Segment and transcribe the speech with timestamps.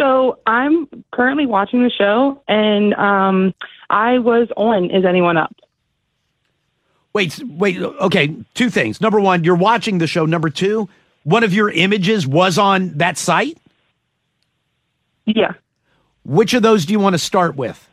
[0.00, 3.54] So I'm currently watching the show, and um,
[3.90, 5.54] I was on Is Anyone Up?
[7.12, 7.76] Wait, wait.
[7.82, 9.02] Okay, two things.
[9.02, 10.24] Number one, you're watching the show.
[10.24, 10.88] Number two,
[11.24, 13.58] one of your images was on that site.
[15.26, 15.52] Yeah.
[16.24, 17.86] Which of those do you want to start with?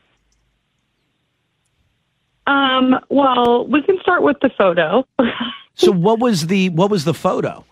[2.46, 5.06] Um, well, we can start with the photo.
[5.76, 7.66] so what was the what was the photo?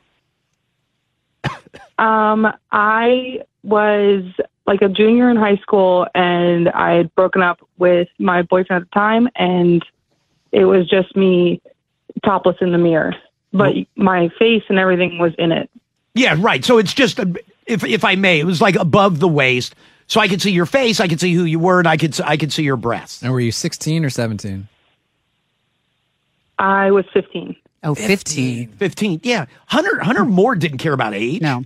[1.98, 4.24] um, I was
[4.66, 8.90] like a junior in high school and I had broken up with my boyfriend at
[8.90, 9.84] the time and
[10.52, 11.62] it was just me
[12.24, 13.16] topless in the mirror.
[13.52, 15.70] But my face and everything was in it.
[16.14, 16.64] Yeah, right.
[16.64, 17.20] So it's just
[17.66, 19.76] if if I may, it was like above the waist.
[20.08, 22.20] So I could see your face, I could see who you were, and I could
[22.22, 23.22] I could see your breasts.
[23.22, 24.68] And were you 16 or 17?
[26.60, 27.56] I was 15.
[27.84, 28.70] Oh, 15.
[28.70, 29.20] 15.
[29.24, 29.46] Yeah.
[29.68, 31.42] Hunter Hunter Moore didn't care about age.
[31.42, 31.64] No.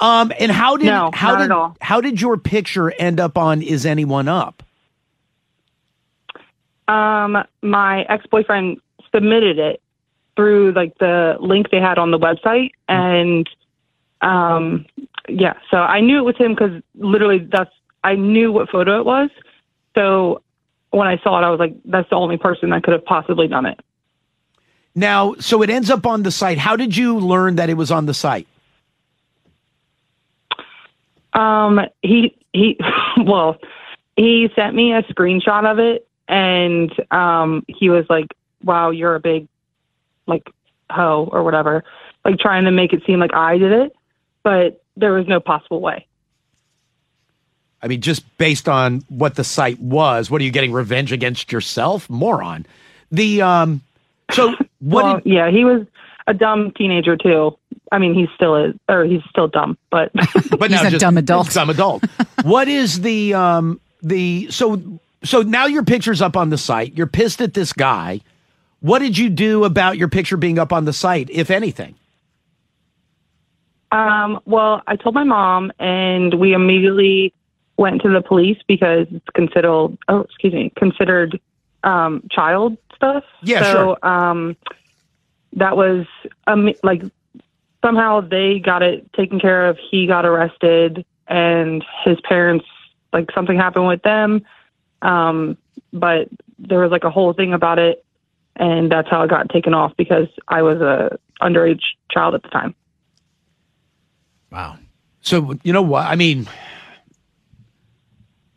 [0.00, 3.86] Um and how did No, how did how did your picture end up on Is
[3.86, 4.62] Anyone Up?
[6.88, 8.80] Um, my ex boyfriend
[9.14, 9.80] submitted it
[10.36, 13.48] through like the link they had on the website, and
[14.20, 14.86] um,
[15.28, 17.70] yeah, so I knew it was him because literally that's
[18.02, 19.30] I knew what photo it was.
[19.94, 20.42] So
[20.90, 23.48] when I saw it, I was like, that's the only person that could have possibly
[23.48, 23.80] done it.
[24.94, 26.58] Now, so it ends up on the site.
[26.58, 28.46] How did you learn that it was on the site?
[31.34, 32.78] Um, he he,
[33.18, 33.58] well,
[34.16, 39.20] he sent me a screenshot of it, and um, he was like, "Wow, you're a
[39.20, 39.48] big
[40.26, 40.48] like
[40.90, 41.84] hoe or whatever,"
[42.24, 43.96] like trying to make it seem like I did it,
[44.42, 46.06] but there was no possible way.
[47.82, 51.50] I mean, just based on what the site was, what are you getting revenge against
[51.50, 52.08] yourself?
[52.08, 52.64] Moron.
[53.10, 53.82] The um
[54.30, 55.86] so what well, did, yeah, he was
[56.26, 57.56] a dumb teenager too.
[57.92, 61.00] I mean, he still is, or he's still dumb, but but He's now a just-
[61.00, 61.52] dumb adult.
[61.52, 62.04] Dumb adult.
[62.42, 64.82] what is the um the so
[65.22, 66.96] so now your picture's up on the site.
[66.96, 68.20] You're pissed at this guy.
[68.80, 71.94] What did you do about your picture being up on the site, if anything?
[73.92, 77.32] Um, well, I told my mom, and we immediately
[77.76, 81.38] went to the police because it's considered oh, excuse me, considered
[81.84, 83.24] um, child stuff.
[83.42, 83.98] Yeah, so, sure.
[84.02, 84.56] Um,
[85.54, 86.06] that was
[86.46, 87.02] um, like
[87.84, 89.78] somehow they got it taken care of.
[89.90, 92.64] He got arrested, and his parents
[93.12, 94.42] like something happened with them.
[95.02, 95.56] Um,
[95.92, 96.28] but
[96.58, 98.04] there was like a whole thing about it,
[98.56, 102.48] and that's how it got taken off because I was a underage child at the
[102.48, 102.74] time.
[104.50, 104.78] Wow.
[105.22, 106.06] So you know what?
[106.06, 106.48] I mean,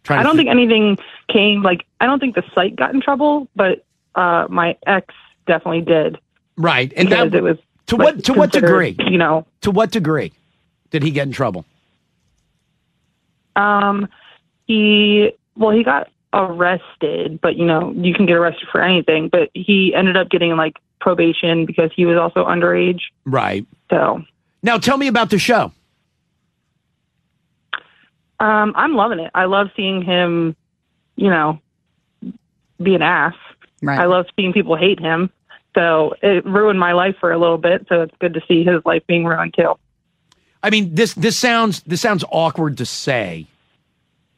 [0.09, 0.97] I don't thi- think anything
[1.30, 5.13] came like I don't think the site got in trouble, but uh, my ex
[5.47, 6.18] definitely did
[6.57, 7.57] right, and because that it was
[7.88, 8.96] to like, what to what degree?
[9.00, 10.31] You know, To what degree
[10.91, 11.66] did he get in trouble?
[13.56, 14.07] um,
[14.68, 19.29] he well he got arrested, but you know you can get arrested for anything.
[19.29, 23.01] But he ended up getting like probation because he was also underage.
[23.25, 23.66] Right.
[23.90, 24.24] So
[24.63, 25.72] Now tell me about the show.
[28.40, 29.31] um, I'm loving it.
[29.34, 30.56] I love seeing him,
[31.16, 31.59] you know,
[32.81, 33.35] be an ass.
[33.81, 34.00] Right.
[34.00, 35.29] I love seeing people hate him.
[35.75, 37.86] So it ruined my life for a little bit.
[37.90, 39.75] So it's good to see his life being ruined too.
[40.63, 43.46] I mean, this this sounds this sounds awkward to say,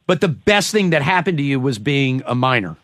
[0.08, 2.76] but the best thing that happened to you was being a minor.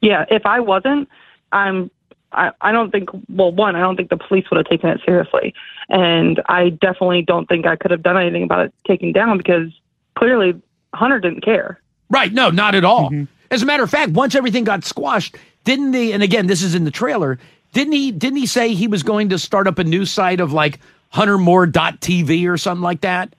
[0.00, 1.08] Yeah, if I wasn't,
[1.52, 1.90] I'm.
[2.32, 3.10] I, I don't think.
[3.28, 5.54] Well, one, I don't think the police would have taken it seriously,
[5.88, 9.70] and I definitely don't think I could have done anything about it taking down because
[10.16, 10.60] clearly
[10.94, 11.80] Hunter didn't care.
[12.08, 12.32] Right?
[12.32, 13.10] No, not at all.
[13.10, 13.24] Mm-hmm.
[13.50, 16.12] As a matter of fact, once everything got squashed, didn't he?
[16.12, 17.38] And again, this is in the trailer.
[17.72, 18.10] Didn't he?
[18.10, 20.80] Didn't he say he was going to start up a new site of like
[21.14, 23.34] HunterMoore.tv or something like that?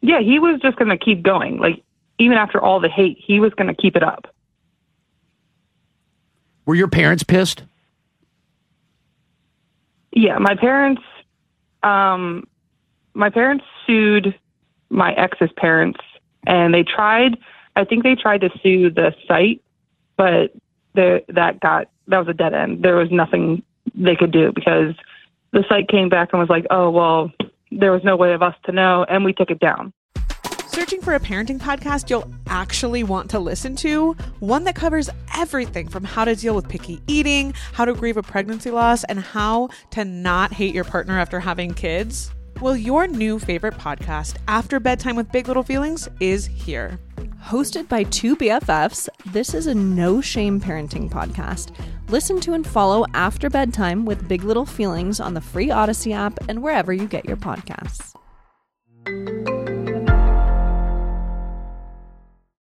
[0.00, 1.58] Yeah, he was just going to keep going.
[1.58, 1.82] Like
[2.18, 4.26] even after all the hate, he was going to keep it up.
[6.66, 7.62] Were your parents pissed?
[10.12, 11.02] Yeah, my parents.
[11.82, 12.46] Um,
[13.14, 14.34] my parents sued
[14.88, 16.00] my ex's parents,
[16.46, 17.36] and they tried.
[17.76, 19.60] I think they tried to sue the site,
[20.16, 20.52] but
[20.94, 22.82] the, that got that was a dead end.
[22.82, 23.62] There was nothing
[23.94, 24.94] they could do because
[25.52, 27.32] the site came back and was like, "Oh well,
[27.70, 29.92] there was no way of us to know, and we took it down.
[30.68, 35.88] Searching for a parenting podcast you'll actually want to listen to, one that covers everything
[35.88, 39.68] from how to deal with picky eating, how to grieve a pregnancy loss, and how
[39.90, 42.32] to not hate your partner after having kids.
[42.60, 46.98] Well, your new favorite podcast, After Bedtime with Big Little Feelings, is here.
[47.44, 51.74] Hosted by two BFFs, this is a no shame parenting podcast.
[52.08, 56.38] Listen to and follow After Bedtime with Big Little Feelings on the free Odyssey app
[56.48, 58.14] and wherever you get your podcasts.